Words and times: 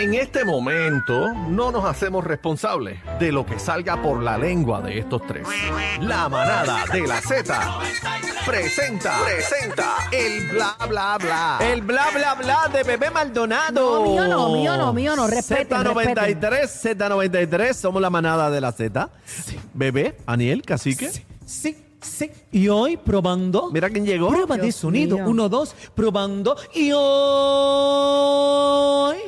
En 0.00 0.14
este 0.14 0.46
momento 0.46 1.34
no 1.34 1.70
nos 1.70 1.84
hacemos 1.84 2.24
responsables 2.24 2.98
de 3.18 3.30
lo 3.30 3.44
que 3.44 3.58
salga 3.58 4.00
por 4.00 4.22
la 4.22 4.38
lengua 4.38 4.80
de 4.80 4.98
estos 4.98 5.26
tres. 5.26 5.46
La 6.00 6.26
manada 6.26 6.86
de 6.90 7.06
la 7.06 7.20
Z 7.20 7.78
presenta, 8.46 9.18
presenta 9.22 9.96
el 10.10 10.48
bla 10.52 10.74
bla 10.88 11.18
bla. 11.18 11.58
El 11.60 11.82
bla 11.82 12.06
bla 12.14 12.34
bla 12.34 12.70
de 12.72 12.82
Bebé 12.82 13.10
Maldonado. 13.10 14.06
No, 14.06 14.10
mío 14.10 14.26
no, 14.26 14.48
mío 14.48 14.76
no, 14.78 14.92
mío 14.94 15.16
no. 15.16 15.26
Respeten, 15.26 15.76
Z93, 15.76 16.62
Z93, 16.62 17.74
somos 17.74 18.00
la 18.00 18.08
manada 18.08 18.50
de 18.50 18.62
la 18.62 18.72
Z. 18.72 19.10
Bebé, 19.74 20.16
Aniel, 20.24 20.62
Cacique. 20.62 21.10
Sí, 21.10 21.26
sí. 21.44 21.89
Y 22.52 22.68
hoy 22.68 22.96
probando. 22.96 23.70
Mira 23.70 23.90
quién 23.90 24.04
llegó. 24.04 24.28
Prueba 24.28 24.56
de 24.56 24.72
sonido. 24.72 25.16
mío. 25.16 25.28
Uno, 25.28 25.48
dos. 25.48 25.74
Probando. 25.94 26.56
Y 26.74 26.90
hoy. 26.92 27.00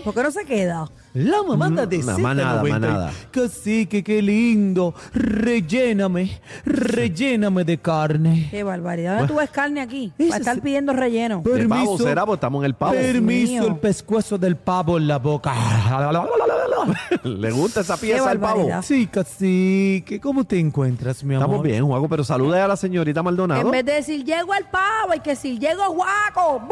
¿Por 0.04 0.14
qué 0.14 0.22
no 0.22 0.30
se 0.30 0.44
queda? 0.44 0.90
La 1.14 1.42
mamada 1.42 1.84
de 1.84 1.98
La 2.02 2.14
Z90. 2.14 2.18
manada, 2.18 2.62
manada. 2.62 3.12
Cacique, 3.30 4.02
qué 4.02 4.22
lindo. 4.22 4.94
Relléname. 5.12 6.40
Relléname 6.64 7.64
de 7.64 7.76
carne. 7.78 8.48
Qué 8.50 8.62
barbaridad. 8.62 9.18
¿Dónde 9.18 9.32
tú 9.34 9.38
ves 9.38 9.50
carne 9.50 9.82
aquí? 9.82 10.10
Para 10.16 10.38
estar 10.38 10.60
pidiendo 10.62 10.94
relleno. 10.94 11.42
De 11.44 11.66
pavo 11.68 11.84
Permiso. 11.84 11.98
será, 11.98 12.24
pues 12.24 12.38
estamos 12.38 12.62
en 12.62 12.66
el 12.66 12.74
pavo. 12.74 12.92
Permiso, 12.94 13.66
el 13.66 13.76
pescuezo 13.76 14.38
del 14.38 14.56
pavo 14.56 14.96
en 14.96 15.06
la 15.06 15.18
boca. 15.18 15.52
¿Le 17.24 17.50
gusta 17.50 17.80
esa 17.80 17.96
pieza 17.98 18.30
al 18.30 18.40
pavo? 18.40 18.68
Sí, 18.82 19.06
cacique, 19.06 20.18
¿cómo 20.20 20.44
te 20.44 20.58
encuentras, 20.58 21.22
mi 21.24 21.34
amor? 21.34 21.46
Estamos 21.46 21.62
bien, 21.64 21.86
Juaco, 21.86 22.08
pero 22.08 22.24
salude 22.24 22.60
a 22.60 22.68
la 22.68 22.76
señorita 22.76 23.22
Maldonado. 23.22 23.60
En 23.60 23.70
vez 23.70 23.84
de 23.84 23.92
decir 23.92 24.24
llego 24.24 24.52
al 24.52 24.68
pavo, 24.70 25.12
hay 25.12 25.20
que 25.20 25.30
decir 25.30 25.58
llego 25.58 25.88
guaco. 25.92 26.62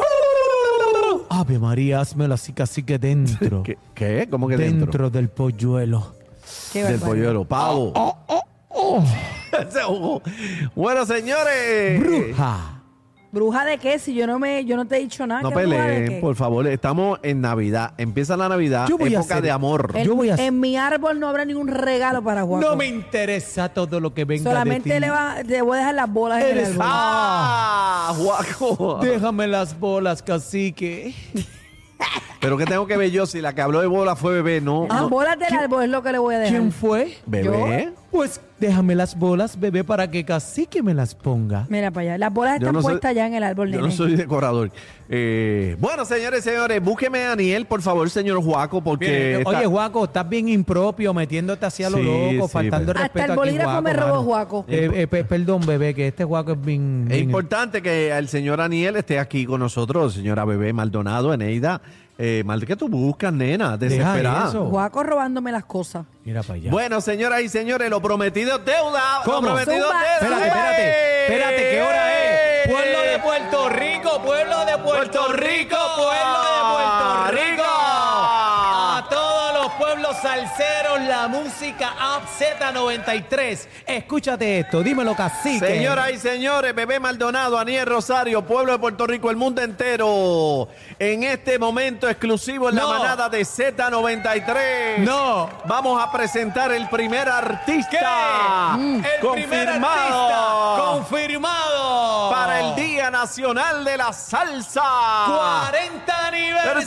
Ave 1.32 1.58
María, 1.60 2.00
házmelo 2.00 2.34
así, 2.34 2.52
cacique, 2.52 2.98
dentro. 2.98 3.62
¿Qué? 3.64 3.78
¿Qué? 3.94 4.28
¿Cómo 4.30 4.48
que 4.48 4.56
dentro, 4.56 4.86
dentro? 4.86 5.10
del 5.10 5.28
polluelo. 5.28 6.14
Qué 6.72 6.82
Del 6.82 6.98
barbaridad. 6.98 7.06
polluelo, 7.08 7.44
pavo. 7.44 7.92
Ese 9.68 9.82
ojo. 9.84 10.22
bueno, 10.74 11.06
señores. 11.06 12.00
Bruja. 12.00 12.79
¿Bruja 13.32 13.64
de 13.64 13.78
qué? 13.78 13.98
Si 14.00 14.12
yo 14.12 14.26
no 14.26 14.40
me, 14.40 14.64
yo 14.64 14.76
no 14.76 14.86
te 14.86 14.96
he 14.96 15.00
dicho 15.00 15.24
nada. 15.26 15.42
No 15.42 15.50
¿qué 15.50 15.54
bruja 15.64 15.84
de 15.84 15.88
peleen, 15.94 16.08
qué? 16.08 16.20
por 16.20 16.34
favor. 16.34 16.66
Estamos 16.66 17.20
en 17.22 17.40
Navidad. 17.40 17.92
Empieza 17.96 18.36
la 18.36 18.48
Navidad, 18.48 18.88
Yo 18.88 18.98
voy 18.98 19.14
a 19.14 19.18
época 19.18 19.34
hacer- 19.34 19.44
de 19.44 19.50
amor. 19.52 19.92
En, 19.94 20.04
Yo 20.04 20.16
voy 20.16 20.30
a- 20.30 20.34
en 20.34 20.58
mi 20.58 20.76
árbol 20.76 21.20
no 21.20 21.28
habrá 21.28 21.44
ningún 21.44 21.68
regalo 21.68 22.22
para 22.24 22.42
Guaco. 22.42 22.66
No 22.68 22.74
me 22.76 22.86
interesa 22.86 23.68
todo 23.68 24.00
lo 24.00 24.12
que 24.12 24.24
venga 24.24 24.42
de 24.42 24.50
Solamente 24.50 24.90
ti. 24.94 24.98
le, 25.00 25.10
va, 25.10 25.42
le 25.44 25.62
voy 25.62 25.76
a 25.76 25.78
dejar 25.78 25.94
las 25.94 26.12
bolas 26.12 26.42
en 26.42 26.50
el 26.50 26.58
Eres- 26.58 26.68
árbol. 26.70 26.82
¡Ah! 26.88 28.14
Juaco. 28.16 28.98
Déjame 29.00 29.46
las 29.46 29.78
bolas, 29.78 30.22
cacique. 30.22 31.14
Pero 32.40 32.56
¿qué 32.56 32.64
tengo 32.64 32.86
que 32.86 32.96
ver 32.96 33.10
yo 33.10 33.26
si 33.26 33.40
la 33.42 33.54
que 33.54 33.60
habló 33.60 33.80
de 33.82 33.86
bola 33.86 34.16
fue 34.16 34.32
bebé? 34.34 34.60
No. 34.62 34.86
Ah, 34.88 35.02
no. 35.02 35.08
bolas 35.10 35.38
del 35.38 35.52
árbol 35.52 35.82
es 35.84 35.90
lo 35.90 36.02
que 36.02 36.10
le 36.12 36.18
voy 36.18 36.34
a 36.36 36.38
dejar. 36.38 36.56
¿Quién 36.58 36.72
fue? 36.72 37.14
¿Bebé? 37.26 37.92
Pues 38.10 38.40
déjame 38.58 38.94
las 38.94 39.16
bolas, 39.16 39.60
bebé, 39.60 39.84
para 39.84 40.10
que 40.10 40.24
cacique 40.24 40.82
me 40.82 40.94
las 40.94 41.14
ponga. 41.14 41.66
Mira 41.68 41.90
para 41.90 42.02
allá. 42.14 42.18
Las 42.18 42.32
bolas 42.32 42.54
están 42.56 42.72
no 42.72 42.80
soy- 42.82 42.92
puestas 42.92 43.14
ya 43.14 43.26
en 43.26 43.34
el 43.34 43.42
árbol, 43.44 43.68
Yo 43.70 43.76
nene. 43.76 43.88
no 43.88 43.94
soy 43.94 44.16
decorador. 44.16 44.70
Eh, 45.08 45.76
bueno, 45.78 46.04
señores, 46.04 46.42
señores, 46.42 46.82
búsqueme 46.82 47.20
a 47.22 47.28
Daniel, 47.30 47.66
por 47.66 47.82
favor, 47.82 48.08
señor 48.10 48.42
Juaco, 48.42 48.80
porque. 48.80 49.36
Bien, 49.36 49.46
Oye, 49.46 49.66
Juaco, 49.66 50.04
estás 50.04 50.28
bien 50.28 50.48
impropio, 50.48 51.12
metiéndote 51.14 51.66
así 51.66 51.84
a 51.84 51.90
lo 51.90 51.98
Sí, 51.98 52.04
loco, 52.04 52.46
sí, 52.48 52.52
faltando 52.52 52.92
el 52.92 52.98
Hasta 52.98 53.06
respeto 53.08 53.24
el 53.26 53.30
aquí, 53.32 53.38
bolígrafo 53.38 53.82
me 53.82 53.92
Juaco, 53.94 54.08
robó. 54.08 54.22
Juaco. 54.22 54.64
Eh, 54.66 54.90
eh, 54.94 55.06
pe- 55.06 55.24
perdón, 55.24 55.60
bebé, 55.66 55.94
que 55.94 56.08
este 56.08 56.24
Juaco 56.24 56.52
es 56.52 56.60
bien... 56.64 57.02
Es 57.08 57.16
bien- 57.16 57.24
importante 57.24 57.82
que 57.82 58.10
el 58.16 58.28
señor 58.28 58.60
Aniel 58.62 58.96
esté 58.96 59.18
aquí 59.18 59.44
con 59.46 59.60
nosotros, 59.60 60.14
señora 60.14 60.44
Bebé 60.46 60.72
Maldonado, 60.72 61.32
Eneida. 61.34 61.80
Eh, 62.22 62.42
mal 62.44 62.66
¿Qué 62.66 62.76
tú 62.76 62.86
buscas, 62.86 63.32
nena? 63.32 63.78
Desesperada. 63.78 64.48
eso. 64.48 64.64
Guaco 64.64 65.02
robándome 65.02 65.50
las 65.52 65.64
cosas. 65.64 66.04
Mira 66.22 66.42
para 66.42 66.54
allá. 66.54 66.70
Bueno, 66.70 67.00
señoras 67.00 67.40
y 67.40 67.48
señores, 67.48 67.88
lo 67.88 68.02
prometido 68.02 68.58
es 68.58 68.64
deuda. 68.66 69.22
¿Cómo? 69.24 69.48
Lo 69.48 69.54
prometido 69.54 69.76
es 69.76 69.82
Zumba. 69.84 70.02
deuda. 70.02 70.14
Espérate, 70.20 70.46
espérate, 70.46 71.22
espérate, 71.24 71.70
¿qué 71.70 71.82
hora 71.82 72.12
es? 72.12 72.68
Pueblo 72.70 73.00
de 73.10 73.18
Puerto 73.20 73.68
Rico, 73.70 74.22
pueblo 74.22 74.64
de 74.66 74.78
Puerto 74.78 75.32
Rico, 75.32 75.76
pueblo 75.96 76.38
de 76.44 76.60
Puerto 76.74 77.30
Rico. 77.32 77.59
Los 80.10 80.18
salseros, 80.18 81.00
la 81.06 81.28
música 81.28 81.92
App 81.96 82.24
Z93. 82.36 83.68
Escúchate 83.86 84.58
esto, 84.58 84.82
dímelo, 84.82 85.14
cacique. 85.14 85.64
Señoras 85.64 86.10
y 86.10 86.18
señores, 86.18 86.74
Bebé 86.74 86.98
Maldonado, 86.98 87.56
Aniel 87.56 87.86
Rosario, 87.86 88.42
pueblo 88.44 88.72
de 88.72 88.80
Puerto 88.80 89.06
Rico, 89.06 89.30
el 89.30 89.36
mundo 89.36 89.62
entero. 89.62 90.66
En 90.98 91.22
este 91.22 91.60
momento 91.60 92.08
exclusivo 92.08 92.70
en 92.70 92.74
No. 92.74 92.92
la 92.92 92.98
manada 92.98 93.28
de 93.28 93.42
Z93. 93.42 94.98
No. 94.98 95.48
Vamos 95.66 96.02
a 96.02 96.10
presentar 96.10 96.72
el 96.72 96.88
primer 96.88 97.28
artista. 97.28 98.74
El 98.74 99.00
primer 99.00 99.20
confirmado 99.20 100.26
artista 100.26 100.90
confirmado 100.90 102.30
para 102.32 102.58
el 102.60 102.74
Día 102.74 103.12
Nacional 103.12 103.84
de 103.84 103.96
la 103.96 104.12
Salsa. 104.12 104.82
40 105.28 106.26
aniversario. 106.26 106.80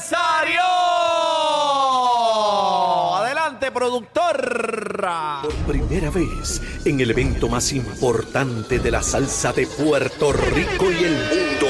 Adelante, 3.74 3.80
productor. 3.80 5.10
Por 5.44 5.54
primera 5.68 6.10
vez 6.10 6.62
en 6.86 7.00
el 7.00 7.12
evento 7.12 7.48
más 7.50 7.72
importante 7.74 8.80
de 8.80 8.92
la 8.92 9.02
salsa 9.02 9.52
de 9.54 9.68
Puerto 9.68 10.34
Rico 10.34 10.92
y 10.92 11.04
el 11.04 11.14
mundo, 11.14 11.68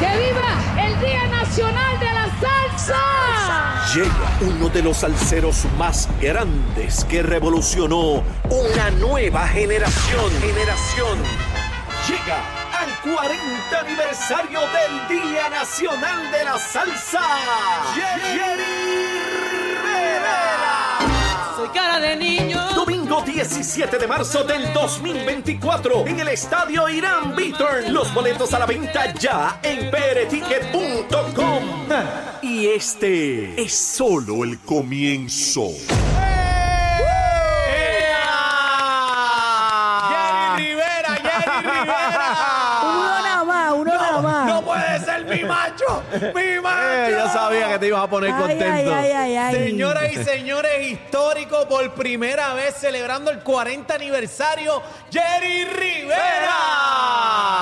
¡Que 0.00 0.06
viva 0.18 0.86
el 0.86 1.00
Día 1.00 1.26
Nacional 1.28 2.00
de 2.00 2.06
la 2.06 2.26
Salsa! 2.40 3.92
llega 3.94 4.38
uno 4.40 4.68
de 4.68 4.82
los 4.82 4.98
salseros 4.98 5.64
más 5.78 6.08
grandes 6.20 7.04
que 7.04 7.22
revolucionó 7.22 8.22
una 8.50 8.90
nueva 8.98 9.46
generación. 9.48 10.30
Generación. 10.40 11.18
Llega 12.08 12.38
al 12.78 13.14
40 13.14 13.80
aniversario 13.80 14.60
del 14.60 15.08
Día 15.08 15.48
Nacional 15.48 16.30
de 16.30 16.44
la 16.44 16.58
Salsa. 16.58 17.22
Jerry. 17.94 19.05
Soy 21.66 21.74
cara 21.74 21.98
de 21.98 22.16
niño. 22.16 22.60
Domingo 22.74 23.22
17 23.22 23.98
de 23.98 24.06
marzo 24.06 24.44
del 24.44 24.72
2024 24.72 26.06
en 26.06 26.20
el 26.20 26.28
estadio 26.28 26.88
Irán 26.88 27.34
Beaturn. 27.34 27.92
Los 27.92 28.14
boletos 28.14 28.54
a 28.54 28.60
la 28.60 28.66
venta 28.66 29.12
ya 29.14 29.58
en 29.62 29.90
pereticket.com. 29.90 31.88
Y 32.42 32.68
este 32.68 33.60
es 33.60 33.74
solo 33.74 34.44
el 34.44 34.60
comienzo. 34.60 35.72
Jerry 40.08 40.68
Rivera, 40.68 41.16
Jerry 41.16 41.62
Rivera. 41.62 42.12
macho, 45.70 46.02
mi 46.34 46.56
macho. 46.62 46.92
Eh, 46.92 47.08
yo 47.10 47.28
sabía 47.28 47.68
que 47.72 47.78
te 47.78 47.86
ibas 47.88 48.02
a 48.04 48.10
poner 48.10 48.30
Ay, 48.32 48.40
contento. 48.40 48.64
ay, 48.72 48.90
ay, 48.90 49.12
ay, 49.12 49.36
ay. 49.36 49.54
Señoras 49.54 50.12
y 50.12 50.24
señores, 50.24 50.88
histórico 50.90 51.66
por 51.68 51.92
primera 51.94 52.54
vez 52.54 52.74
celebrando 52.74 53.30
el 53.30 53.40
40 53.40 53.94
aniversario, 53.94 54.82
Jerry 55.10 55.64
Rivera. 55.64 56.56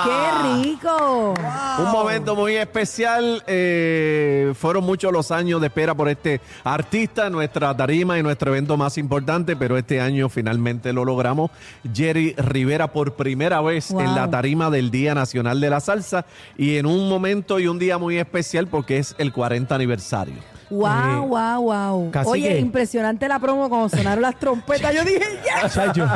¡Qué 0.03 0.63
rico! 0.63 1.33
Un 1.79 1.91
momento 1.91 2.35
muy 2.35 2.55
especial. 2.55 3.43
eh, 3.47 4.53
fueron 4.55 4.83
muchos 4.83 5.11
los 5.11 5.31
años 5.31 5.59
de 5.61 5.67
espera 5.67 5.95
por 5.95 6.09
este 6.09 6.41
artista, 6.63 7.29
nuestra 7.29 7.75
tarima 7.75 8.17
y 8.19 8.23
nuestro 8.23 8.51
evento 8.51 8.77
más 8.77 8.97
importante, 8.97 9.55
pero 9.55 9.77
este 9.77 9.99
año 9.99 10.29
finalmente 10.29 10.93
lo 10.93 11.05
logramos. 11.05 11.51
Jerry 11.93 12.33
Rivera 12.37 12.87
por 12.91 13.13
primera 13.15 13.61
vez 13.61 13.91
Wow. 13.91 14.01
en 14.01 14.15
la 14.15 14.29
tarima 14.29 14.69
del 14.69 14.91
Día 14.91 15.15
Nacional 15.15 15.59
de 15.59 15.69
la 15.69 15.79
Salsa 15.79 16.25
y 16.57 16.77
en 16.77 16.85
un 16.85 17.09
momento 17.09 17.59
y 17.59 17.67
un 17.67 17.79
día 17.79 17.94
muy 17.97 18.17
especial 18.17 18.67
porque 18.67 18.97
es 18.97 19.15
el 19.17 19.31
40 19.33 19.73
aniversario. 19.75 20.35
Wow, 20.69 21.27
wow, 21.27 21.61
wow. 21.61 22.11
Casi 22.11 22.29
Oye, 22.29 22.49
que- 22.49 22.59
impresionante 22.59 23.27
la 23.27 23.37
promo 23.37 23.69
cuando 23.69 23.87
sonaron 23.89 24.23
las 24.23 24.39
trompetas. 24.39 24.95
Yo 24.95 25.03
dije, 25.05 25.21
¡ya! 25.45 25.69
Chacho, 25.69 26.07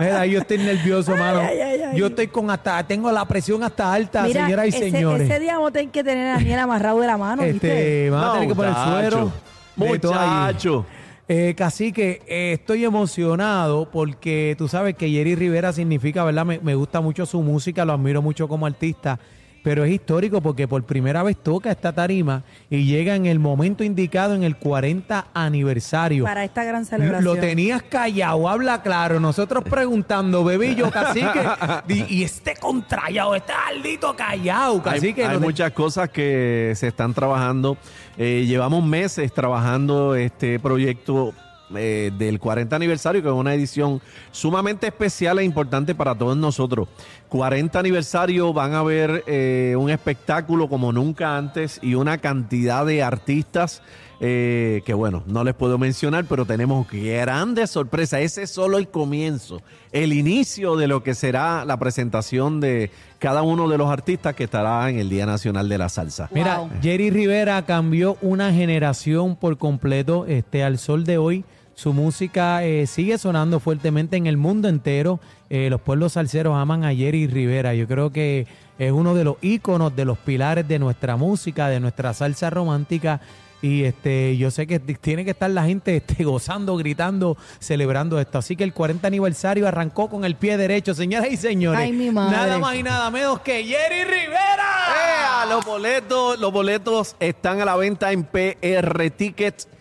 mira, 0.00 0.24
yo 0.24 0.38
estoy 0.40 0.58
nervioso, 0.58 1.14
mano. 1.14 1.40
ay, 1.40 1.60
ay, 1.60 1.80
ay. 1.92 1.98
Yo 1.98 2.06
estoy 2.06 2.28
con 2.28 2.50
hasta, 2.50 2.82
tengo 2.86 3.12
la 3.12 3.26
presión 3.26 3.62
hasta 3.62 3.92
alta, 3.92 4.22
Mira, 4.22 4.44
señoras 4.44 4.66
y 4.66 4.68
ese, 4.70 4.90
señores. 4.90 5.28
ese 5.30 5.40
día 5.40 5.54
vamos 5.54 5.68
a 5.70 5.72
tener 5.72 5.90
que 5.90 6.02
tener 6.02 6.26
a 6.28 6.32
Daniel 6.34 6.58
amarrado 6.60 7.00
de 7.00 7.06
la 7.06 7.18
mano, 7.18 7.42
¿viste? 7.42 7.68
este, 7.68 8.10
van 8.10 8.24
a 8.24 8.32
tener 8.32 8.48
que 8.48 8.54
poner 8.54 8.70
muchacho. 8.72 8.90
suero. 8.90 9.32
de. 9.76 9.88
Muchacho. 9.88 10.86
Eh, 11.30 11.54
cacique, 11.54 12.22
eh, 12.26 12.52
estoy 12.54 12.86
emocionado 12.86 13.90
porque 13.90 14.54
tú 14.56 14.66
sabes 14.68 14.94
que 14.96 15.10
Jerry 15.10 15.34
Rivera 15.34 15.74
significa, 15.74 16.24
¿verdad? 16.24 16.46
Me, 16.46 16.58
me 16.60 16.74
gusta 16.74 17.02
mucho 17.02 17.26
su 17.26 17.42
música, 17.42 17.84
lo 17.84 17.92
admiro 17.92 18.22
mucho 18.22 18.48
como 18.48 18.64
artista. 18.64 19.18
Pero 19.62 19.84
es 19.84 19.90
histórico 19.92 20.40
porque 20.40 20.66
por 20.68 20.84
primera 20.84 21.22
vez 21.22 21.36
toca 21.36 21.70
esta 21.70 21.92
tarima 21.92 22.42
y 22.70 22.84
llega 22.84 23.14
en 23.16 23.26
el 23.26 23.38
momento 23.38 23.84
indicado 23.84 24.34
en 24.34 24.42
el 24.44 24.56
40 24.56 25.26
aniversario. 25.34 26.24
Para 26.24 26.44
esta 26.44 26.64
gran 26.64 26.84
celebración. 26.84 27.24
Lo 27.24 27.40
tenías 27.40 27.82
callado, 27.82 28.48
habla 28.48 28.82
claro. 28.82 29.20
Nosotros 29.20 29.64
preguntando, 29.64 30.44
bebillo, 30.44 30.90
cacique, 30.90 31.42
y, 31.88 32.16
y 32.18 32.24
este 32.24 32.54
contrallado, 32.56 33.34
este 33.34 33.52
aldito 33.52 34.14
callado, 34.16 34.74
Hay, 34.76 34.80
cacique. 34.80 35.24
hay 35.24 35.36
te- 35.38 35.44
muchas 35.44 35.72
cosas 35.72 36.08
que 36.10 36.72
se 36.76 36.88
están 36.88 37.12
trabajando. 37.14 37.76
Eh, 38.16 38.44
llevamos 38.46 38.84
meses 38.84 39.32
trabajando 39.32 40.14
este 40.14 40.58
proyecto 40.58 41.32
eh, 41.74 42.10
del 42.16 42.38
40 42.38 42.74
aniversario, 42.76 43.22
que 43.22 43.28
es 43.28 43.34
una 43.34 43.54
edición 43.54 44.00
sumamente 44.32 44.86
especial 44.86 45.38
e 45.38 45.44
importante 45.44 45.94
para 45.94 46.14
todos 46.14 46.36
nosotros. 46.36 46.88
40 47.28 47.78
aniversario 47.78 48.52
van 48.52 48.74
a 48.74 48.82
ver 48.82 49.24
eh, 49.26 49.74
un 49.78 49.90
espectáculo 49.90 50.68
como 50.68 50.92
nunca 50.92 51.36
antes 51.36 51.78
y 51.82 51.94
una 51.94 52.18
cantidad 52.18 52.86
de 52.86 53.02
artistas. 53.02 53.82
eh, 54.20 54.82
que 54.84 54.94
bueno, 54.94 55.22
no 55.28 55.44
les 55.44 55.54
puedo 55.54 55.78
mencionar, 55.78 56.24
pero 56.24 56.44
tenemos 56.44 56.88
grandes 56.90 57.70
sorpresas. 57.70 58.20
Ese 58.22 58.42
es 58.42 58.50
solo 58.50 58.76
el 58.76 58.88
comienzo, 58.88 59.62
el 59.92 60.12
inicio 60.12 60.74
de 60.74 60.88
lo 60.88 61.04
que 61.04 61.14
será 61.14 61.64
la 61.64 61.76
presentación 61.76 62.58
de 62.58 62.90
cada 63.20 63.42
uno 63.42 63.68
de 63.68 63.78
los 63.78 63.88
artistas 63.88 64.34
que 64.34 64.42
estará 64.44 64.90
en 64.90 64.98
el 64.98 65.08
Día 65.08 65.24
Nacional 65.24 65.68
de 65.68 65.78
la 65.78 65.88
Salsa. 65.88 66.28
Mira, 66.32 66.58
Wow. 66.58 66.70
Jerry 66.82 67.10
Rivera 67.10 67.62
cambió 67.64 68.16
una 68.20 68.52
generación 68.52 69.36
por 69.36 69.56
completo 69.56 70.26
este, 70.26 70.64
al 70.64 70.78
sol 70.78 71.04
de 71.04 71.18
hoy. 71.18 71.44
Su 71.78 71.92
música 71.92 72.64
eh, 72.64 72.88
sigue 72.88 73.18
sonando 73.18 73.60
fuertemente 73.60 74.16
en 74.16 74.26
el 74.26 74.36
mundo 74.36 74.68
entero. 74.68 75.20
Eh, 75.48 75.70
los 75.70 75.80
pueblos 75.80 76.14
salseros 76.14 76.56
aman 76.56 76.82
a 76.82 76.92
Jerry 76.92 77.28
Rivera. 77.28 77.72
Yo 77.72 77.86
creo 77.86 78.10
que 78.10 78.48
es 78.80 78.90
uno 78.90 79.14
de 79.14 79.22
los 79.22 79.36
íconos, 79.42 79.94
de 79.94 80.04
los 80.04 80.18
pilares 80.18 80.66
de 80.66 80.80
nuestra 80.80 81.14
música, 81.14 81.68
de 81.68 81.78
nuestra 81.78 82.12
salsa 82.14 82.50
romántica. 82.50 83.20
Y 83.62 83.84
este, 83.84 84.36
yo 84.36 84.50
sé 84.50 84.66
que 84.66 84.80
tiene 84.80 85.24
que 85.24 85.30
estar 85.30 85.48
la 85.50 85.66
gente 85.66 85.96
este, 86.04 86.24
gozando, 86.24 86.76
gritando, 86.76 87.36
celebrando 87.60 88.18
esto. 88.18 88.38
Así 88.38 88.56
que 88.56 88.64
el 88.64 88.72
40 88.72 89.06
aniversario 89.06 89.68
arrancó 89.68 90.10
con 90.10 90.24
el 90.24 90.34
pie 90.34 90.56
derecho, 90.56 90.96
señoras 90.96 91.30
y 91.30 91.36
señores. 91.36 91.80
Ay, 91.80 91.92
mi 91.92 92.10
madre. 92.10 92.38
Nada 92.38 92.58
más 92.58 92.74
y 92.74 92.82
nada 92.82 93.08
menos 93.12 93.38
que 93.42 93.62
Jerry 93.62 94.02
Rivera. 94.02 95.44
¡Ea! 95.44 95.46
Los 95.48 95.64
boletos, 95.64 96.40
los 96.40 96.52
boletos 96.52 97.14
están 97.20 97.60
a 97.60 97.64
la 97.64 97.76
venta 97.76 98.10
en 98.10 98.24
prtickets.com, 98.24 99.77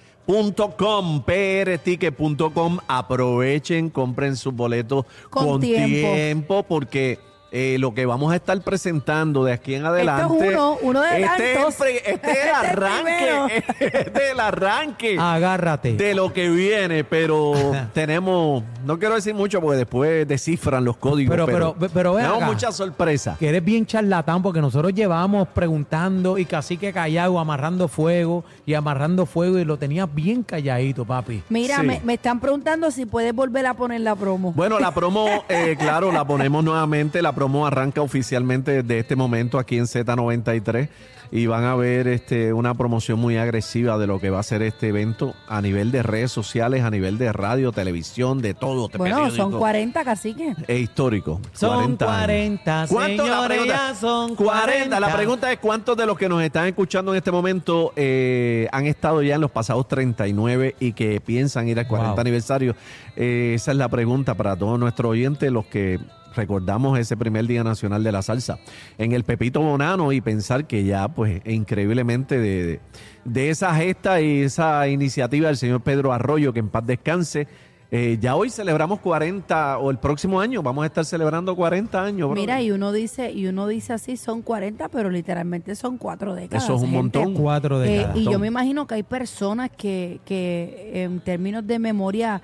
prticket.com. 1.21 2.77
Aprovechen, 2.87 3.89
compren 3.89 4.35
sus 4.35 4.53
boletos 4.53 5.05
Con 5.29 5.47
con, 5.47 5.61
tiempo. 5.61 6.13
tiempo. 6.13 6.63
porque 6.63 7.19
eh, 7.57 7.77
lo 7.79 7.93
que 7.93 8.05
vamos 8.05 8.31
a 8.31 8.35
estar 8.35 8.59
presentando 8.61 9.43
de 9.43 9.53
aquí 9.53 9.75
en 9.75 9.85
adelante. 9.85 10.49
uno, 10.49 10.77
uno 10.81 11.01
de 11.01 11.21
este, 11.23 11.53
tantos. 11.55 11.73
Es, 11.73 11.81
el 11.81 11.87
pre- 12.01 12.13
este 12.13 12.31
es 12.31 12.37
el 12.37 12.47
Este 12.47 12.49
es 12.49 12.51
el 12.51 12.69
arranque. 12.69 13.63
este 13.79 14.25
es 14.25 14.31
el 14.31 14.39
arranque. 14.39 15.17
Agárrate. 15.19 15.93
de 15.93 16.13
lo 16.15 16.33
que 16.33 16.49
viene, 16.49 17.03
pero 17.03 17.53
tenemos, 17.93 18.63
no 18.85 18.99
quiero 18.99 19.15
decir 19.15 19.33
mucho 19.33 19.61
porque 19.61 19.77
después 19.77 20.27
descifran 20.27 20.83
los 20.85 20.97
códigos, 20.97 21.31
Pero- 21.33 21.45
pero, 21.45 21.75
pero- 21.79 21.91
pero 21.93 22.13
ven 22.13 22.23
tenemos 22.23 22.43
acá. 22.43 22.51
muchas 22.51 22.75
sorpresas. 22.75 23.37
que 23.37 23.49
eres 23.49 23.63
bien 23.63 23.85
charlatán 23.85 24.41
porque 24.41 24.61
nosotros 24.61 24.93
llevamos 24.93 25.47
preguntando 25.47 26.37
y 26.37 26.45
casi 26.45 26.77
que 26.77 26.91
callado, 26.93 27.39
amarrando 27.39 27.87
fuego 27.87 28.43
y 28.65 28.73
amarrando 28.73 29.25
fuego 29.25 29.57
y 29.57 29.65
lo 29.65 29.77
tenías 29.77 30.13
bien 30.13 30.43
calladito, 30.43 31.05
papi. 31.05 31.43
Mira, 31.49 31.77
Sí. 31.81 31.87
me, 31.87 32.01
me 32.03 32.13
están 32.15 32.39
preguntando 32.39 32.91
si 32.91 33.05
puedes 33.05 33.33
volver 33.33 33.65
a 33.65 33.73
poner 33.73 34.01
la 34.01 34.15
promo. 34.15 34.51
Bueno, 34.53 34.79
la 34.79 34.93
promo, 34.93 35.27
eh, 35.49 35.75
claro, 35.79 36.11
la 36.11 36.25
ponemos 36.25 36.63
nuevamente. 36.63 37.21
La 37.21 37.33
promo 37.33 37.46
arranca 37.65 38.01
oficialmente 38.01 38.83
desde 38.83 38.99
este 38.99 39.15
momento 39.15 39.59
aquí 39.59 39.77
en 39.77 39.85
Z93 39.85 40.89
y 41.29 41.45
van 41.45 41.65
a 41.65 41.75
ver 41.75 42.07
este, 42.07 42.53
una 42.53 42.73
promoción 42.73 43.19
muy 43.19 43.35
agresiva 43.35 43.97
de 43.97 44.07
lo 44.07 44.17
que 44.17 44.29
va 44.29 44.39
a 44.39 44.43
ser 44.43 44.61
este 44.61 44.87
evento 44.87 45.33
a 45.49 45.61
nivel 45.61 45.91
de 45.91 46.01
redes 46.01 46.31
sociales, 46.31 46.83
a 46.83 46.89
nivel 46.89 47.17
de 47.17 47.33
radio, 47.33 47.73
televisión, 47.73 48.41
de 48.41 48.53
todo. 48.53 48.87
bueno, 48.97 49.17
son 49.17 49.27
periódico. 49.27 49.59
40 49.59 50.03
caciques. 50.05 50.57
Es 50.69 50.79
histórico. 50.79 51.41
Son 51.51 51.97
40 51.97 52.05
años. 52.05 52.25
40, 52.25 52.85
¿Cuántos? 52.87 53.29
La 53.29 53.45
pregunta- 53.45 53.73
ya 53.89 53.95
son 53.95 54.35
40. 54.35 54.99
La 55.01 55.07
40. 55.07 55.17
pregunta 55.17 55.51
es: 55.51 55.59
¿cuántos 55.59 55.97
de 55.97 56.05
los 56.05 56.17
que 56.17 56.29
nos 56.29 56.41
están 56.41 56.65
escuchando 56.67 57.11
en 57.11 57.17
este 57.17 57.31
momento 57.31 57.91
eh, 57.97 58.69
han 58.71 58.85
estado 58.85 59.21
ya 59.21 59.35
en 59.35 59.41
los 59.41 59.51
pasados 59.51 59.85
39 59.89 60.75
y 60.79 60.93
que 60.93 61.19
piensan 61.19 61.67
ir 61.67 61.77
al 61.77 61.87
40 61.89 62.11
Wow. 62.13 62.21
aniversario? 62.21 62.73
Eh, 63.17 63.51
esa 63.53 63.71
es 63.71 63.77
la 63.77 63.89
pregunta 63.89 64.35
para 64.35 64.55
todos 64.55 64.79
nuestros 64.79 65.11
oyentes, 65.11 65.51
los 65.51 65.65
que 65.65 65.99
recordamos 66.37 66.97
ese 66.97 67.17
primer 67.17 67.45
Día 67.47 67.63
Nacional 67.63 68.03
de 68.03 68.11
la 68.13 68.21
Salsa 68.21 68.59
en 68.97 69.11
el 69.11 69.25
Pepito 69.25 69.59
Bonano 69.61 70.11
y 70.13 70.21
pensar 70.21 70.65
que 70.67 70.85
ya, 70.85 71.07
pues, 71.09 71.41
increíblemente 71.45 72.39
de, 72.39 72.65
de- 72.65 72.79
de 73.25 73.49
esa 73.49 73.75
gesta 73.75 74.21
y 74.21 74.41
esa 74.43 74.87
iniciativa 74.87 75.47
del 75.47 75.57
señor 75.57 75.81
Pedro 75.81 76.13
Arroyo, 76.13 76.53
que 76.53 76.59
en 76.59 76.69
paz 76.69 76.85
descanse, 76.87 77.45
eh, 77.89 78.17
ya 78.19 78.35
hoy 78.35 78.49
celebramos 78.49 78.99
40, 78.99 79.77
o 79.79 79.91
el 79.91 79.97
próximo 79.97 80.39
año 80.41 80.61
vamos 80.61 80.83
a 80.83 80.87
estar 80.87 81.05
celebrando 81.05 81.55
40 81.55 82.03
años. 82.03 82.27
brother. 82.29 82.41
Mira, 82.41 82.61
y 82.61 82.71
uno 82.71 82.91
dice, 82.91 83.31
y 83.31 83.47
uno 83.47 83.65
dice 83.67 83.93
así, 83.93 84.17
son 84.17 84.41
40, 84.41 84.89
pero 84.89 85.09
literalmente 85.09 85.73
son 85.75 85.97
cuatro 85.97 86.35
décadas. 86.35 86.63
Eso 86.65 86.75
es 86.75 86.81
un 86.81 86.91
gente. 86.91 87.19
montón. 87.19 87.33
Cuatro 87.41 87.81
Eh, 87.83 87.89
décadas. 87.89 88.17
y 88.17 88.23
yo 88.25 88.39
me 88.39 88.47
imagino 88.47 88.87
que 88.87 88.95
hay 88.95 89.03
personas 89.03 89.69
que, 89.77 90.19
que 90.25 91.03
en 91.03 91.19
términos 91.21 91.65
de 91.65 91.79
memoria 91.79 92.41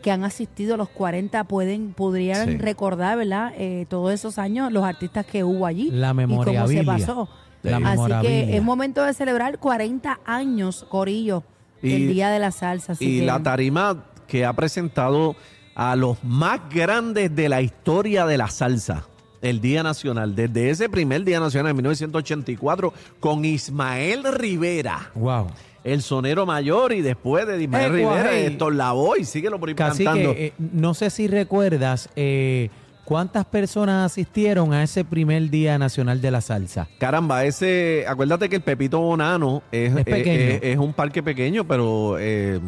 que 0.00 0.10
han 0.10 0.24
asistido 0.24 0.74
a 0.74 0.76
los 0.76 0.88
40 0.88 1.44
pueden 1.44 1.92
podrían 1.92 2.48
Sí. 2.48 2.58
recordar, 2.58 3.18
¿verdad? 3.18 3.52
Eh, 3.56 3.86
todos 3.88 4.12
esos 4.12 4.38
años, 4.38 4.72
los 4.72 4.84
artistas 4.84 5.26
que 5.26 5.44
hubo 5.44 5.66
allí 5.66 5.90
La 5.90 6.12
y 6.12 6.26
cómo 6.26 6.68
se 6.68 6.84
pasó. 6.84 7.28
La 7.62 7.76
Así 7.76 8.12
que 8.22 8.56
es 8.56 8.62
momento 8.62 9.04
de 9.04 9.14
celebrar 9.14 9.58
40 9.58 10.18
años, 10.24 10.84
Corillo, 10.88 11.44
Y- 11.82 11.92
el 11.92 12.08
Día 12.12 12.30
de 12.30 12.38
la 12.38 12.50
Salsa. 12.50 12.92
Así 12.92 13.04
y 13.04 13.20
que- 13.20 13.26
la 13.26 13.40
tarima 13.42 14.04
que 14.26 14.44
ha 14.44 14.52
presentado 14.52 15.36
a 15.74 15.94
los 15.96 16.22
más 16.24 16.60
grandes 16.70 17.34
de 17.34 17.48
la 17.48 17.62
historia 17.62 18.26
de 18.26 18.36
la 18.38 18.48
salsa. 18.48 19.06
El 19.40 19.60
Día 19.60 19.82
Nacional, 19.82 20.34
desde 20.36 20.70
ese 20.70 20.88
primer 20.88 21.24
Día 21.24 21.40
Nacional 21.40 21.70
en 21.70 21.76
1984, 21.76 22.92
con 23.20 23.44
Ismael 23.44 24.22
Rivera, 24.34 25.10
Wow. 25.14 25.48
El 25.84 26.02
sonero 26.02 26.46
mayor, 26.46 26.92
y 26.92 27.00
después 27.02 27.46
de 27.46 27.62
Ismael 27.62 27.92
Eh, 27.92 27.94
Rivera, 27.96 28.22
guay. 28.30 28.44
Héctor 28.46 28.74
Lavoe, 28.74 29.24
síguelo 29.24 29.58
por 29.58 29.68
ahí 29.68 29.74
Casi 29.74 30.04
cantando. 30.04 30.34
que, 30.34 30.46
eh, 30.46 30.52
no 30.58 30.94
sé 30.94 31.10
si 31.10 31.26
recuerdas 31.28 32.08
eh, 32.16 32.70
cuántas 33.04 33.44
personas 33.44 34.06
asistieron 34.12 34.72
a 34.72 34.82
ese 34.84 35.04
primer 35.04 35.50
Día 35.50 35.76
Nacional 35.78 36.20
de 36.20 36.30
la 36.30 36.40
Salsa. 36.40 36.88
Caramba, 36.98 37.44
ese, 37.44 38.04
acuérdate 38.06 38.48
que 38.48 38.56
el 38.56 38.62
Pepito 38.62 39.00
Bonano 39.00 39.62
es, 39.72 39.94
Es 39.96 40.04
pequeño. 40.04 40.30
es- 40.40 40.60
es 40.62 40.78
un 40.78 40.92
parque 40.92 41.22
pequeño, 41.22 41.64
pero 41.66 42.16
eh, 42.18 42.60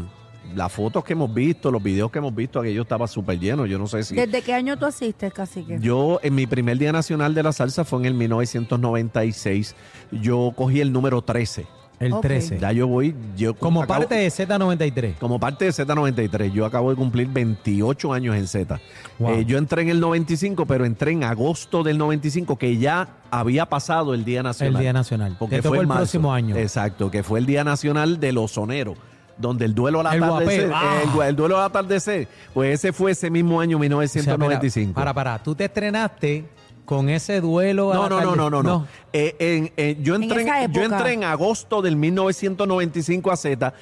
las 0.55 0.71
fotos 0.73 1.05
que 1.05 1.13
hemos 1.15 1.33
visto, 1.33 1.71
los 1.71 1.83
videos 1.83 2.11
que 2.11 2.19
hemos 2.19 2.35
visto, 2.35 2.61
aquello 2.61 2.83
estaba 2.83 3.07
súper 3.07 3.39
lleno. 3.39 3.65
Yo 3.65 3.79
no 3.79 3.87
sé 3.87 4.03
si. 4.03 4.15
¿Desde 4.17 4.43
qué 4.43 4.53
año 4.55 4.77
tú 4.77 4.87
asistes, 4.87 5.33
Cacique? 5.33 5.79
Yo, 5.81 6.19
en 6.23 6.35
mi 6.35 6.47
primer 6.47 6.79
Día 6.79 6.93
Nacional 6.93 7.33
de 7.35 7.43
la 7.45 7.53
Salsa 7.53 7.85
fue 7.85 8.01
en 8.01 8.07
el 8.07 8.15
1996. 8.15 9.75
Yo 10.13 10.53
cogí 10.57 10.81
el 10.81 10.93
número 10.93 11.23
13. 11.23 11.67
El 12.05 12.13
Ok. 12.13 12.23
13. 12.23 12.59
Ya 12.59 12.73
yo 12.73 12.87
voy. 12.87 13.15
Yo 13.37 13.55
Como 13.55 13.83
acabo- 13.83 14.01
parte 14.01 14.15
de 14.17 14.29
Z93. 14.31 15.15
Como 15.19 15.39
parte 15.41 15.65
de 15.65 15.73
Z93. 15.73 16.53
Yo 16.53 16.67
acabo 16.67 16.91
de 16.91 16.97
cumplir 16.97 17.29
28 17.29 18.13
años 18.13 18.37
en 18.37 18.47
Z. 18.47 18.81
Wow. 19.19 19.31
Eh, 19.35 19.45
yo 19.45 19.59
entré 19.59 19.83
en 19.83 19.89
el 19.91 20.01
95, 20.01 20.67
pero 20.67 20.85
entré 20.85 21.13
en 21.13 21.25
agosto 21.25 21.83
del 21.83 21.99
95, 21.99 22.57
que 22.57 22.77
ya 22.79 23.09
había 23.31 23.67
pasado 23.67 24.15
el 24.15 24.25
Día 24.25 24.43
Nacional. 24.43 24.75
El 24.77 24.81
Día 24.81 24.93
Nacional. 24.93 25.37
Porque 25.39 25.57
Te 25.57 25.69
fue 25.69 25.79
en 25.79 25.83
el 25.83 25.87
marzo. 25.87 26.01
próximo 26.03 26.33
año. 26.33 26.57
Exacto, 26.57 27.11
que 27.11 27.23
fue 27.23 27.39
el 27.39 27.47
Día 27.47 27.65
Nacional 27.65 28.21
de 28.21 28.33
los 28.33 28.53
soneros. 28.53 28.97
Donde 29.37 29.65
el 29.65 29.75
duelo 29.75 29.99
al 29.99 30.15
El 30.15 30.23
atardecer, 30.23 30.71
ah. 30.73 31.01
el, 31.03 31.23
el 31.29 31.35
duelo 31.35 31.59
al 31.59 31.65
atardecer, 31.65 32.29
pues 32.53 32.75
ese 32.75 32.93
fue 32.93 33.11
ese 33.11 33.31
mismo 33.31 33.61
año, 33.61 33.79
O 33.79 33.81
sea, 33.81 33.89
mira, 33.89 33.99
1995. 33.99 34.95
para, 34.95 35.13
para, 35.13 35.43
tú 35.43 35.57
te 35.57 35.65
estrenaste 35.65 36.45
con 36.85 37.09
ese 37.09 37.41
duelo. 37.41 37.93
a 37.93 37.95
No, 37.97 38.09
no, 38.09 38.21
no, 38.21 38.37
no, 38.37 38.51
no, 38.51 38.63
no. 38.63 38.87
Eh, 39.13 39.37
en- 39.39 39.73
eh, 39.77 39.97
yo, 40.03 40.17
entré 40.17 40.43
En 40.43 40.49
en, 40.49 40.73
yo 40.73 40.83
entré 40.83 41.13
en 41.13 41.25
agosto 41.25 41.81
del 41.83 41.97
1995 41.97 43.31
a 43.31 43.37
Z, 43.37 43.73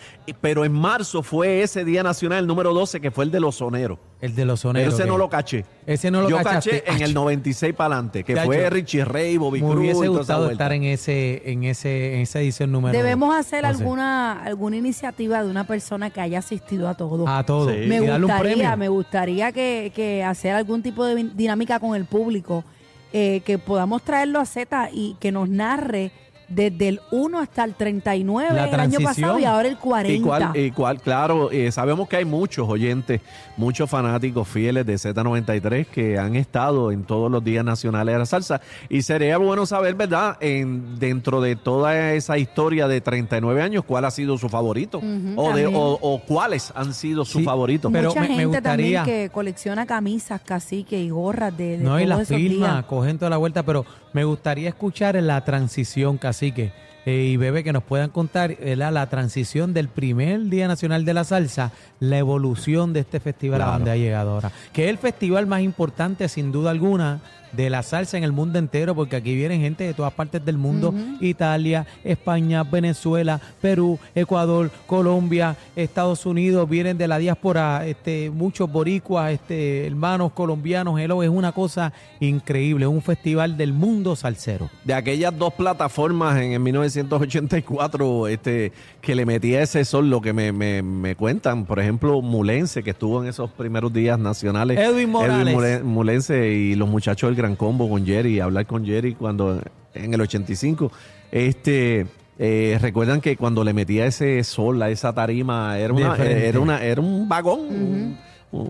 pero 0.41 0.65
en 0.65 0.73
marzo 0.73 1.23
fue 1.23 1.63
ese 1.63 1.85
Día 1.85 2.03
Nacional, 2.03 2.41
el 2.41 2.47
número 2.47 2.73
12, 2.75 3.01
que 3.01 3.11
fue 3.11 3.25
el 3.25 3.31
de 3.31 3.41
los 3.41 3.57
soneros. 3.57 3.99
El 4.21 4.37
de 4.37 4.45
los 4.45 4.61
soneros. 4.61 4.95
ese 4.95 5.05
no 5.07 5.19
lo 5.19 5.29
caché. 5.29 5.65
Ese 5.85 6.11
no 6.11 6.23
lo 6.23 6.29
Yo 6.29 6.37
cachaste. 6.37 6.83
caché 6.83 6.93
en 6.97 7.03
el 7.03 7.13
96 7.15 7.75
para 7.75 7.95
adelante, 7.97 8.23
que 8.23 8.37
fue 8.37 8.71
Richie 8.71 9.05
Ray, 9.05 9.37
Bobby 9.37 9.61
Me 9.61 9.67
Cruz 9.69 9.77
y 9.85 9.89
hubiese 9.89 10.09
gustado 10.09 10.49
estar 10.51 10.73
en 10.73 10.85
ese, 10.85 11.43
en 11.51 11.65
ese, 11.65 12.15
en 12.15 12.21
esa 12.21 12.41
edición 12.41 12.71
número. 12.71 12.97
Debemos 12.97 13.35
hacer 13.35 13.63
sé, 13.63 13.67
alguna 13.67 14.43
alguna 14.45 14.77
iniciativa 14.77 15.43
de 15.43 15.51
una 15.51 15.65
persona 15.67 16.11
que 16.11 16.21
haya 16.21 16.39
asistido 16.39 16.89
a 16.89 16.95
todo. 16.95 17.27
a 17.27 17.45
todo. 17.45 17.71
Sí. 17.71 17.79
me 17.89 18.01
gustaría, 18.19 18.77
me 18.77 18.89
gustaría 18.89 19.51
que, 19.51 19.91
que 19.95 20.23
hacer 20.23 20.55
algún 20.55 20.83
tipo 20.83 21.05
de 21.05 21.25
dinámica 21.35 21.81
con 21.81 21.97
el 21.97 22.05
público, 22.05 22.65
eh, 23.13 23.43
que 23.45 23.59
podamos 23.59 24.03
traerlo 24.03 24.41
a 24.41 24.47
Z 24.47 24.91
y 24.93 25.17
que 25.21 25.33
nos 25.33 25.49
narre 25.49 26.11
desde 26.55 26.89
el 26.89 27.01
1 27.11 27.39
hasta 27.39 27.65
el 27.65 27.75
39 27.75 28.49
La 28.55 28.65
el 28.69 28.81
año 28.81 28.99
pasado 29.01 29.39
y 29.39 29.45
ahora 29.45 29.69
el 29.69 29.77
40. 29.79 30.13
Y 30.17 30.21
cuál, 30.21 30.51
y 30.57 30.71
cuál, 30.71 31.01
claro, 31.01 31.51
eh, 31.51 31.71
sabemos 31.73 32.09
que 32.09 32.17
hay 32.17 32.25
muchos 32.25 32.69
oyentes, 32.69 33.21
muchos 33.57 33.89
fanáticos 33.89 34.47
fieles 34.49 34.85
de 34.87 34.95
Z93 34.95 35.87
que 35.87 36.19
han 36.19 36.37
estado 36.37 36.93
en 36.93 37.05
todos 37.05 37.31
los 37.31 37.43
días 37.45 37.65
nacionales 37.65 38.15
de 38.15 38.19
la 38.19 38.27
salsa. 38.27 38.61
Y 38.89 39.03
sería 39.03 39.39
bueno 39.39 39.67
saber, 39.67 39.95
¿verdad? 39.95 40.37
En, 40.41 40.99
dentro 40.99 41.41
de 41.41 41.57
toda 41.57 42.13
esa 42.13 42.39
historia 42.39 42.89
de 42.89 43.01
39 43.01 43.63
años, 43.63 43.85
¿cuál 43.85 44.05
ha 44.05 44.11
sido 44.11 44.39
su 44.39 44.49
favorito? 44.49 45.01
O, 45.37 45.53
de, 45.55 45.67
o, 45.67 45.99
o 46.01 46.21
cuáles 46.27 46.73
han 46.75 46.95
sido 46.95 47.25
sus 47.25 47.41
Sí, 47.41 47.45
favoritos. 47.45 47.91
pero 47.93 48.09
Mucha 48.11 48.21
me- 48.21 48.29
me 48.29 48.35
gente 48.35 48.47
gustaría- 48.47 49.03
también 49.03 49.05
que 49.05 49.31
colecciona 49.33 49.87
camisas, 49.87 50.41
cacique 50.43 51.01
y 51.01 51.11
gorras 51.11 51.57
de, 51.57 51.79
de 51.79 51.85
No, 51.85 51.99
y 51.99 52.05
todos 52.05 52.09
las 52.19 52.21
esos 52.31 52.37
firmas, 52.37 52.73
días. 52.75 52.85
cogen 52.87 53.19
toda 53.19 53.31
la 53.31 53.37
vuelta, 53.39 53.63
pero 53.63 53.85
me 54.13 54.25
gustaría 54.25 54.69
escuchar 54.69 55.17
la 55.27 55.45
transición, 55.45 56.19
cacique, 56.19 56.73
eh, 57.07 57.31
y 57.33 57.37
bebé, 57.37 57.65
que 57.65 57.73
nos 57.73 57.83
puedan 57.83 58.11
contar 58.11 58.57
¿verdad? 58.57 58.93
la 58.93 59.09
transición 59.09 59.75
del 59.75 59.89
primer 59.89 60.45
Día 60.45 60.69
Nacional 60.69 61.05
de 61.05 61.15
la 61.15 61.25
Salsa, 61.25 61.73
la 62.01 62.19
evolución 62.19 62.93
de 62.93 63.01
este 63.01 63.21
festival 63.21 63.63
a 63.63 63.73
donde 63.73 63.91
ha 63.91 63.97
llegado 63.97 64.33
ahora. 64.33 64.53
Que 64.73 64.85
es 64.85 64.91
el 64.91 64.99
festival 64.99 65.47
más 65.47 65.63
importante, 65.63 66.29
sin 66.29 66.53
duda 66.53 66.71
alguna, 66.71 67.21
de 67.53 67.71
la 67.71 67.83
salsa 67.83 68.17
en 68.17 68.25
el 68.25 68.33
mundo 68.33 68.59
entero, 68.59 68.95
porque 68.95 69.17
aquí 69.17 69.35
vienen 69.35 69.61
gente 69.61 69.85
de 69.85 69.95
todas 69.95 70.13
partes 70.13 70.45
del 70.45 70.59
mundo, 70.59 70.95
Italia, 71.21 71.87
España, 72.03 72.65
Venezuela, 72.65 73.41
Perú, 73.61 73.99
Ecuador, 74.15 74.71
Colombia, 74.87 75.57
Estados 75.77 76.27
Unidos, 76.27 76.69
vienen 76.69 76.99
de 76.99 77.09
la 77.09 77.19
diáspora, 77.19 77.87
este, 77.87 78.31
muchos 78.31 78.71
boricuas, 78.71 79.33
este, 79.33 79.87
hermanos 79.87 80.33
colombianos, 80.33 80.99
hello, 80.99 81.23
es 81.23 81.29
una 81.29 81.53
cosa 81.53 81.93
increíble, 82.21 82.87
un 82.87 83.03
festival 83.03 83.57
del 83.57 83.73
mundo 83.73 84.17
salsero. 84.17 84.71
de 84.85 84.95
aquellas 84.95 85.37
dos 85.37 85.53
plataformas 85.53 86.41
en 86.41 86.53
el 86.53 86.61
1984 86.97 88.29
este, 88.29 88.73
que 89.01 89.15
le 89.15 89.27
metía 89.27 89.63
ese 89.63 89.85
sol, 89.85 90.11
lo 90.11 90.21
que 90.21 90.33
me, 90.33 90.53
me- 90.53 90.83
me 90.83 91.15
cuentan, 91.17 91.65
por 91.65 91.79
ejemplo, 91.81 92.21
Mulense, 92.23 92.83
que 92.83 92.91
estuvo 92.91 93.23
en 93.23 93.29
esos 93.29 93.51
primeros 93.51 93.93
días 93.93 94.19
nacionales. 94.19 94.79
Edwin 94.79 95.11
Morales. 95.11 95.55
Mule- 95.55 95.83
Mulense 95.83 96.49
y 96.49 96.75
los 96.75 96.89
muchachos 96.89 97.29
del 97.29 97.37
Gran 97.37 97.57
Combo 97.57 97.89
con 97.89 98.05
Jerry, 98.07 98.41
hablar 98.41 98.67
con 98.67 98.85
Jerry 98.85 99.15
cuando 99.15 99.61
en 99.95 100.15
el 100.15 100.21
85. 100.21 100.91
Este, 101.31 102.07
eh, 102.39 102.79
recuerdan 102.81 103.21
que 103.21 103.37
cuando 103.37 103.65
le 103.65 103.73
metía 103.73 104.07
ese 104.07 104.43
sol 104.45 104.81
a 104.83 104.91
esa 104.91 105.13
tarima, 105.15 105.79
era, 105.79 105.93
una, 105.93 106.17
era, 106.49 106.61
una, 106.61 106.83
era 106.83 107.01
un 107.01 107.29
vagón, 107.29 107.61
un- 107.61 108.19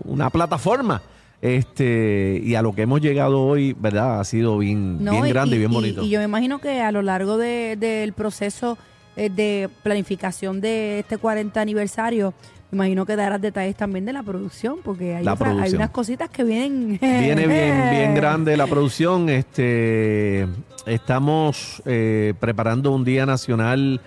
una 0.05 0.29
plataforma. 0.29 1.01
Este, 1.43 2.39
y 2.41 2.55
a 2.55 2.61
lo 2.61 2.73
que 2.73 2.83
hemos 2.83 3.01
llegado 3.01 3.41
hoy, 3.45 3.75
¿verdad? 3.77 4.21
Ha 4.21 4.23
sido 4.23 4.57
bien, 4.59 5.03
No, 5.03 5.11
bien 5.11 5.25
y- 5.25 5.29
grande 5.29 5.55
y, 5.57 5.59
bien 5.59 5.71
bonito. 5.71 6.01
Y, 6.01 6.09
yo 6.09 6.19
me 6.19 6.25
imagino 6.25 6.59
que 6.59 6.79
a 6.79 6.89
lo 6.93 7.01
largo 7.01 7.37
de- 7.37 7.75
del 7.77 8.13
proceso 8.13 8.77
eh, 9.17 9.29
de 9.29 9.69
planificación 9.83 10.61
de 10.61 10.99
este 10.99 11.17
40 11.17 11.59
aniversario, 11.59 12.33
me 12.71 12.77
imagino 12.77 13.05
que 13.05 13.17
darás 13.17 13.41
detalles 13.41 13.75
también 13.75 14.05
de 14.05 14.13
la 14.13 14.23
producción, 14.23 14.77
porque 14.85 15.15
hay, 15.17 15.25
La 15.25 15.33
otra- 15.33 15.51
hay 15.61 15.73
unas 15.73 15.89
cositas 15.89 16.29
que 16.29 16.45
vienen. 16.45 16.97
Viene 17.01 17.45
bien, 17.45 17.89
bien 17.91 18.15
grande 18.15 18.55
la 18.55 18.65
producción. 18.65 19.27
Este, 19.29 20.47
estamos 20.85 21.83
eh, 21.85 22.33
preparando 22.39 22.91
un 22.91 23.03
día 23.03 23.25
nacional 23.25 23.99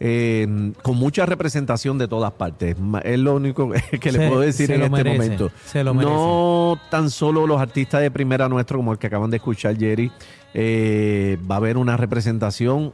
eh, 0.00 0.72
con 0.82 0.96
mucha 0.96 1.26
representación 1.26 1.98
de 1.98 2.06
todas 2.08 2.32
partes. 2.32 2.76
Es 3.04 3.18
lo 3.18 3.34
único 3.34 3.70
que, 4.00 4.12
le 4.12 4.18
Se- 4.18 4.28
puedo 4.28 4.40
decir 4.40 4.70
en 4.70 4.82
este 4.82 4.90
merece, 4.90 5.16
momento. 5.18 5.50
se 5.66 5.82
lo 5.84 5.94
merece. 5.94 6.12
no 6.14 6.80
tan 6.90 7.10
solo 7.10 7.46
los 7.46 7.60
artistas 7.60 8.00
de 8.02 8.10
primera 8.10 8.48
nuestro, 8.48 8.78
como 8.78 8.92
el 8.92 8.98
que 8.98 9.08
acaban 9.08 9.30
de 9.30 9.38
escuchar, 9.38 9.76
Jerry. 9.76 10.10
eh, 10.54 11.36
va 11.50 11.56
a 11.56 11.58
haber 11.58 11.76
una 11.76 11.96
representación 11.96 12.92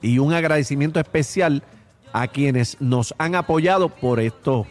y 0.00 0.18
un 0.18 0.32
agradecimiento 0.32 1.00
especial 1.00 1.62
a 2.12 2.28
quienes 2.28 2.80
nos 2.80 3.14
han 3.18 3.34
apoyado 3.34 3.88
por 3.88 4.20
estos 4.20 4.66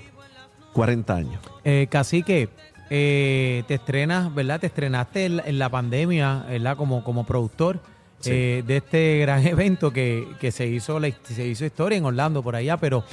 40 0.73 1.15
años. 1.15 1.39
Eh, 1.65 1.87
cacique, 1.91 2.49
eh, 2.89 3.63
te 3.67 3.73
estrenas, 3.75 4.33
¿verdad? 4.33 4.59
Te 4.61 4.67
estrenaste 4.67 5.25
en, 5.25 5.37
la- 5.37 5.43
en 5.45 5.59
la 5.59 5.69
pandemia, 5.69 6.45
¿verdad? 6.49 6.77
Como, 6.77 7.03
como 7.03 7.25
productor 7.25 7.79
Sí. 8.23 8.31
eh, 8.33 8.63
de 8.65 8.77
este 8.77 9.19
gran 9.19 9.45
evento 9.47 9.91
que, 9.91 10.27
que 10.39 10.51
se 10.51 10.65
hizo 10.67 10.99
la, 10.99 11.11
se 11.23 11.45
hizo 11.47 11.65
historia 11.65 11.97
en 11.97 12.05
Orlando 12.05 12.41
por 12.41 12.55
allá, 12.55 12.77
pero 12.77 13.03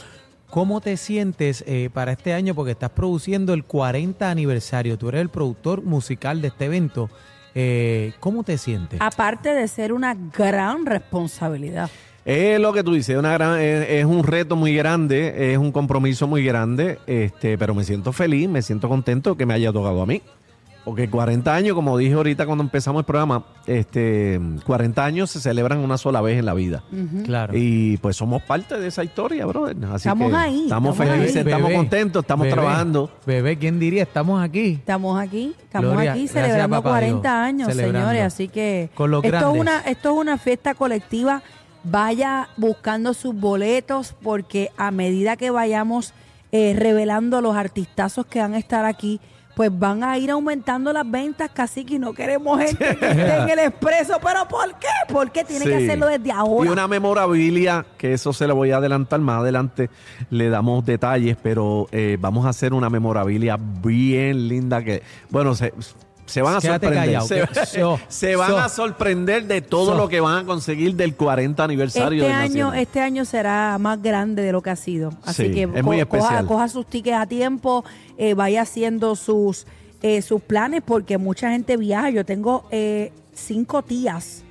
¿cómo 0.49 0.81
te 0.81 0.97
sientes 0.97 1.65
eh, 1.67 1.91
para 1.93 2.13
este 2.13 2.33
año? 2.33 2.55
Porque 2.55 2.73
estás 2.73 2.91
produciendo 2.91 3.53
el 3.55 3.65
40 3.65 4.31
aniversario, 4.31 4.99
tú 4.99 5.09
eres 5.09 5.21
el 5.23 5.29
productor 5.29 5.83
musical 5.83 6.41
de 6.43 6.49
este 6.49 6.67
evento. 6.67 7.11
Eh, 7.55 8.13
¿Cómo 8.21 8.45
te 8.45 8.57
sientes? 8.59 9.01
Aparte 9.03 9.53
de 9.53 9.67
ser 9.67 9.93
una 9.93 10.15
gran 10.37 10.87
responsabilidad. 10.87 11.91
Es 12.25 12.61
lo 12.61 12.73
que 12.73 12.85
tú 12.85 12.93
dices, 12.93 13.17
una 13.17 13.33
gran, 13.33 13.59
es, 13.59 13.89
es 13.89 14.05
un 14.05 14.23
reto 14.23 14.55
muy 14.55 14.75
grande, 14.77 15.53
es 15.53 15.59
un 15.59 15.73
compromiso 15.73 16.29
muy 16.29 16.45
grande, 16.45 16.99
este, 17.07 17.57
pero 17.59 17.75
me 17.75 17.83
siento 17.83 18.13
feliz, 18.13 18.49
me 18.49 18.63
siento 18.63 18.89
contento 18.89 19.37
que 19.37 19.47
me 19.47 19.55
haya 19.55 19.73
tocado 19.73 20.03
a 20.03 20.07
mí. 20.07 20.23
Porque 20.85 21.11
40 21.11 21.55
años, 21.55 21.75
como 21.75 21.97
dije 21.99 22.15
ahorita 22.15 22.47
cuando 22.47 22.65
empezamos 22.65 23.01
el 23.01 23.05
programa, 23.05 23.45
este, 23.67 24.41
40 24.65 25.05
años 25.05 25.31
se 25.31 25.39
celebran 25.41 25.79
una 25.81 25.99
sola 25.99 26.21
vez 26.23 26.39
en 26.39 26.47
la 26.47 26.55
vida. 26.55 26.83
Claro. 27.25 27.53
Y 27.57 27.99
pues 27.99 28.17
somos 28.17 28.43
parte 28.43 28.79
de 28.81 28.89
esa 28.89 29.05
historia, 29.05 29.45
brother. 29.47 29.77
Así 29.85 30.09
Estamos 30.09 30.31
que 30.31 30.37
ahí, 30.37 30.63
Estamos 30.65 30.93
estamos 30.93 30.97
felices, 31.17 31.37
ahí. 31.37 31.43
estamos 31.43 31.67
Bebé, 31.69 31.77
contentos, 31.77 32.23
estamos 32.25 32.45
bebé, 32.45 32.55
trabajando. 32.55 33.11
Bebé, 33.27 33.59
¿quién 33.59 33.79
diría? 33.79 34.03
Estamos 34.05 34.43
aquí. 34.43 34.71
Estamos 34.73 35.21
aquí, 35.21 35.55
estamos 35.63 35.93
Gloria, 35.93 36.13
aquí 36.13 36.21
gracias, 36.23 36.43
celebrando 36.45 36.77
papá 36.79 36.89
40 36.91 37.21
Dios, 37.21 37.27
años, 37.49 37.69
celebrando. 37.69 37.99
señores. 38.09 38.23
Así 38.25 38.49
que 38.49 38.91
Con 38.95 39.11
los 39.11 39.23
esto, 39.23 39.55
es 39.55 39.61
una, 39.61 39.81
esto 39.81 40.13
es 40.15 40.19
una 40.19 40.39
fiesta 40.39 40.75
colectiva. 40.75 41.43
Vaya 41.85 42.49
buscando 42.57 43.15
sus 43.15 43.35
boletos 43.35 44.15
porque 44.23 44.71
a 44.77 44.91
medida 44.91 45.37
que 45.37 45.51
vayamos 45.51 46.13
eh, 46.53 46.75
revelando 46.77 47.41
los 47.41 47.55
artistazos 47.57 48.27
que 48.27 48.41
van 48.41 48.55
a 48.55 48.59
estar 48.59 48.85
aquí, 48.85 49.21
pues 49.61 49.79
van 49.79 50.03
a 50.03 50.17
ir 50.17 50.31
aumentando 50.31 50.91
las 50.91 51.11
ventas, 51.11 51.51
casi 51.53 51.85
que 51.85 51.99
no 51.99 52.15
queremos 52.15 52.59
gente 52.59 52.97
que 52.97 53.07
esté 53.11 53.37
en 53.37 53.51
el 53.51 53.59
expreso. 53.59 54.15
¿Pero 54.25 54.49
por 54.49 54.69
qué? 54.79 54.87
Porque 55.13 55.45
tiene 55.45 55.67
que 55.67 55.81
Sí. 55.81 55.85
hacerlo 55.85 56.07
desde 56.07 56.33
ahora. 56.33 56.67
Y 56.67 56.73
una 56.73 56.89
memorabilia, 56.89 57.85
que 57.99 58.15
eso 58.15 58.33
se 58.33 58.47
lo 58.47 58.55
voy 58.55 58.71
a 58.71 58.79
adelantar 58.79 59.21
más 59.21 59.41
adelante, 59.43 59.91
le 60.31 60.49
damos 60.49 60.87
detalles, 60.87 61.37
pero 61.43 61.89
eh, 61.93 62.17
vamos 62.19 62.47
a 62.47 62.49
hacer 62.49 62.73
una 62.73 62.89
memorabilia 62.89 63.59
bien 63.61 64.49
linda 64.49 64.83
que, 64.83 65.03
bueno, 65.29 65.55
se, 65.55 65.75
se 66.31 66.43
van 66.43 66.55
a 66.57 66.61
Quédate 66.61 66.87
sorprender. 66.87 67.05
callado, 67.21 67.27
se, 67.27 67.61
que- 67.61 67.67
so- 67.67 68.01
se 68.09 68.37
van 68.37 68.51
so- 68.51 68.59
a 68.59 68.69
sorprender 68.69 69.47
de 69.47 69.61
todo 69.61 69.93
so- 69.93 69.97
lo 69.99 70.09
que 70.09 70.21
van 70.21 70.39
a 70.39 70.47
conseguir 70.47 70.95
del 70.95 71.15
40 71.17 71.63
aniversario 71.65 72.23
Este 72.23 72.33
del 72.33 72.43
año, 72.43 72.49
Nacional. 72.67 72.79
este 72.79 73.01
año 73.01 73.25
será 73.25 73.77
más 73.79 74.03
grande 74.03 74.43
de 74.43 74.53
lo 74.53 74.63
que 74.63 74.71
ha 74.71 74.77
sido. 74.77 75.13
Así 75.25 75.47
Sí, 75.47 75.53
que 75.53 75.63
es 75.63 75.69
muy 75.85 75.99
co- 76.01 76.09
coja, 76.09 76.23
especial. 76.23 76.47
coja 76.47 76.69
sus 76.69 76.87
tickets 76.87 77.17
a 77.17 77.27
tiempo, 77.27 77.85
eh, 78.19 78.35
vaya 78.35 78.63
haciendo 78.63 79.17
sus, 79.17 79.67
eh, 80.03 80.23
sus 80.23 80.41
planes, 80.41 80.83
porque 80.85 81.19
mucha 81.19 81.51
gente 81.51 81.77
viaja. 81.77 82.11
Yo 82.11 82.25
tengo 82.25 82.67
eh, 82.71 83.13
cinco 83.35 83.83
tías 83.83 84.43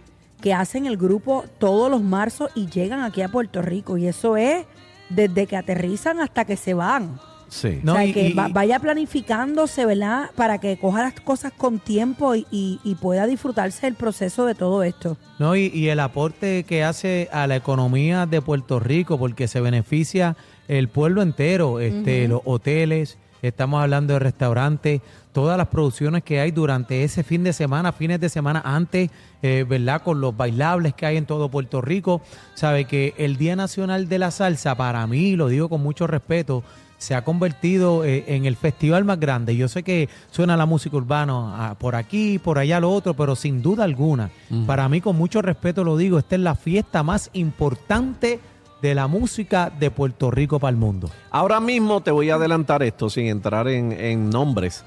que 0.42 0.54
hacen 0.54 0.86
el 0.86 0.96
grupo 0.98 1.44
todos 1.58 1.90
los 1.92 2.02
marzos 2.02 2.50
y 2.56 2.68
llegan 2.68 3.02
aquí 3.02 3.22
a 3.22 3.30
Puerto 3.30 3.62
Rico. 3.62 3.98
Y 3.98 4.08
eso 4.08 4.38
es 4.38 4.66
desde 5.10 5.48
que 5.48 5.58
aterrizan 5.58 6.20
hasta 6.20 6.46
que 6.46 6.56
se 6.56 6.74
van. 6.74 7.20
Sí. 7.50 7.80
No, 7.84 7.94
o 7.94 7.96
sea, 7.96 8.06
y- 8.06 8.14
que 8.14 8.30
y- 8.30 8.34
va- 8.34 8.48
vaya 8.48 8.80
planificándose, 8.80 9.86
¿verdad? 9.86 10.30
Para 10.36 10.60
que 10.60 10.78
coja 10.78 11.02
las 11.02 11.14
cosas 11.20 11.52
con 11.52 11.80
tiempo 11.80 12.36
y, 12.36 12.46
y- 12.52 12.80
y 12.84 12.96
pueda 12.96 13.26
disfrutarse 13.28 13.88
del 13.88 13.96
proceso 13.96 14.46
de 14.46 14.56
todo 14.56 14.84
esto. 14.84 15.18
No, 15.40 15.56
y, 15.56 15.68
y 15.74 15.90
el 15.90 16.00
aporte 16.00 16.64
que 16.64 16.84
hace 16.84 17.28
a 17.32 17.48
la 17.48 17.56
economía 17.56 18.26
de 18.26 18.42
Puerto 18.42 18.80
Rico, 18.80 19.18
porque 19.18 19.48
se 19.48 19.62
beneficia 19.62 20.36
el 20.68 20.88
pueblo 20.90 21.22
entero, 21.22 21.80
este, 21.80 22.28
los 22.28 22.42
hoteles, 22.46 23.18
estamos 23.42 23.82
hablando 23.82 24.14
de 24.14 24.20
restaurantes, 24.20 25.02
todas 25.32 25.58
las 25.58 25.68
producciones 25.68 26.24
que 26.24 26.40
hay 26.42 26.52
durante 26.52 27.04
ese 27.04 27.24
fin 27.24 27.44
de 27.44 27.54
semana, 27.54 27.92
fines 27.94 28.20
de 28.20 28.30
semana 28.30 28.62
antes, 28.66 29.10
eh, 29.42 29.66
¿verdad? 29.68 30.02
Con 30.04 30.20
los 30.22 30.36
bailables 30.36 30.94
que 30.94 31.06
hay 31.06 31.18
en 31.18 31.26
todo 31.26 31.50
Puerto 31.50 31.82
Rico. 31.82 32.22
Sabe 32.56 32.86
que 32.86 33.14
el 33.18 33.38
Día 33.38 33.56
Nacional 33.56 34.10
de 34.10 34.20
la 34.20 34.32
Salsa, 34.32 34.76
para 34.76 35.08
mí, 35.08 35.36
lo 35.36 35.48
digo 35.48 35.70
con 35.70 35.82
mucho 35.82 36.06
respeto, 36.08 36.64
se 37.00 37.16
ha 37.16 37.24
convertido 37.24 38.04
eh, 38.06 38.26
en 38.28 38.46
el 38.46 38.56
festival 38.56 39.06
más 39.06 39.20
grande. 39.20 39.56
Yo 39.56 39.68
sé 39.68 39.82
que 39.82 40.08
suena 40.30 40.56
la 40.56 40.68
música 40.68 40.96
urbana 40.98 41.34
ah, 41.72 41.76
por 41.80 41.96
aquí, 41.96 42.38
por 42.38 42.60
allá, 42.60 42.80
lo 42.80 42.92
otro, 42.92 43.16
pero 43.16 43.36
sin 43.36 43.62
duda 43.64 43.86
alguna, 43.86 44.30
para 44.68 44.88
mí 44.90 45.02
con 45.02 45.16
mucho 45.18 45.42
respeto 45.42 45.84
lo 45.84 45.98
digo, 45.98 46.20
esta 46.20 46.36
es 46.36 46.42
la 46.42 46.54
fiesta 46.56 47.02
más 47.02 47.30
importante 47.34 48.40
de 48.82 48.96
la 48.96 49.08
música 49.08 49.72
de 49.80 49.92
Puerto 49.92 50.30
Rico 50.30 50.60
para 50.60 50.70
el 50.72 50.78
mundo. 50.78 51.10
Ahora 51.32 51.60
mismo 51.60 52.02
te 52.02 52.12
voy 52.12 52.30
a 52.30 52.36
adelantar 52.36 52.84
esto 52.84 53.10
sin 53.10 53.26
entrar 53.28 53.68
en, 53.68 53.92
en 53.92 54.30
nombres. 54.30 54.84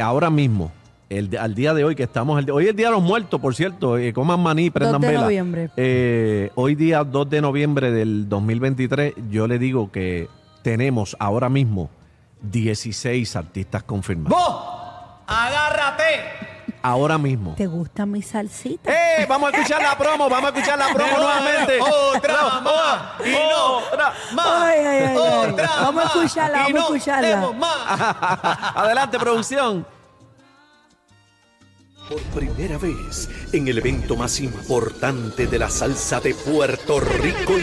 Ahora 0.00 0.30
mismo, 0.30 0.70
el, 1.10 1.36
al 1.38 1.54
día 1.54 1.74
de 1.74 1.84
hoy 1.84 1.94
que 1.94 2.04
estamos, 2.04 2.38
el- 2.42 2.50
hoy 2.50 2.64
es 2.64 2.70
el 2.70 2.76
Día 2.76 2.86
de 2.88 2.92
los 2.92 3.02
Muertos, 3.02 3.40
por 3.40 3.54
cierto, 3.54 3.96
eh, 3.98 4.12
coman 4.12 4.40
maní, 4.40 4.70
prendan 4.70 5.00
2 5.00 5.00
de 5.02 5.08
vela. 5.08 5.20
noviembre. 5.24 5.70
Eh, 5.76 6.50
hoy 6.54 6.74
día 6.74 7.04
2 7.04 7.28
de 7.30 7.40
noviembre 7.40 7.90
del 7.90 8.28
2023, 8.28 9.14
yo 9.30 9.46
le 9.46 9.58
digo 9.58 9.90
que 9.90 10.28
tenemos 10.68 11.16
ahora 11.18 11.48
mismo 11.48 11.88
16 12.42 13.36
artistas 13.36 13.82
confirmados. 13.84 14.38
¡Vos! 14.38 14.64
¡Agárrate! 15.26 16.04
ahora 16.82 17.16
mismo. 17.16 17.54
¿Te 17.56 17.66
gusta 17.66 18.04
mi 18.04 18.20
salsita? 18.20 18.92
¡Eh! 18.92 19.26
Vamos 19.26 19.52
a 19.52 19.56
escuchar 19.56 19.82
la 19.82 19.96
promo, 19.96 20.28
vamos 20.28 20.52
a 20.52 20.54
escuchar 20.54 20.78
la 20.78 20.92
promo 20.92 21.16
nuevamente. 21.16 21.80
Otra 21.80 22.60
más. 22.60 23.26
Y 23.26 23.30
no. 23.30 23.78
otra. 23.78 24.12
Más. 24.34 24.46
Ay, 24.46 24.78
ay, 24.78 24.86
ay, 24.86 25.06
ay. 25.08 25.16
Otra 25.16 25.68
Vamos 25.80 26.04
a 26.04 26.06
escucharla, 26.06 26.58
vamos 26.58 26.76
a 26.76 26.84
escucharla. 26.84 27.52
más. 27.52 28.76
Adelante, 28.76 29.18
producción. 29.18 29.86
Por 32.08 32.22
primera 32.22 32.78
vez 32.78 33.28
en 33.52 33.68
el 33.68 33.78
evento 33.78 34.16
más 34.16 34.40
importante 34.40 35.46
de 35.46 35.58
la 35.58 35.68
salsa 35.68 36.20
de 36.20 36.34
Puerto 36.34 37.00
Rico 37.00 37.52
y 37.52 37.56